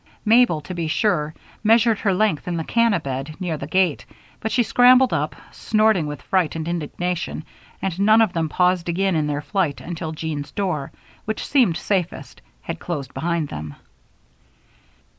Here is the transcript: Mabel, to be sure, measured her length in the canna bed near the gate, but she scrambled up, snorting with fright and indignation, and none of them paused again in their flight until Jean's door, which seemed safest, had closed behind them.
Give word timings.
Mabel, 0.25 0.61
to 0.61 0.73
be 0.73 0.87
sure, 0.87 1.35
measured 1.63 1.99
her 1.99 2.11
length 2.11 2.47
in 2.47 2.57
the 2.57 2.63
canna 2.63 2.99
bed 2.99 3.35
near 3.39 3.55
the 3.57 3.67
gate, 3.67 4.03
but 4.39 4.51
she 4.51 4.63
scrambled 4.63 5.13
up, 5.13 5.35
snorting 5.51 6.07
with 6.07 6.23
fright 6.23 6.55
and 6.55 6.67
indignation, 6.67 7.45
and 7.83 7.99
none 7.99 8.19
of 8.19 8.33
them 8.33 8.49
paused 8.49 8.89
again 8.89 9.15
in 9.15 9.27
their 9.27 9.43
flight 9.43 9.79
until 9.79 10.11
Jean's 10.11 10.49
door, 10.53 10.91
which 11.25 11.45
seemed 11.45 11.77
safest, 11.77 12.41
had 12.63 12.79
closed 12.79 13.13
behind 13.13 13.49
them. 13.49 13.75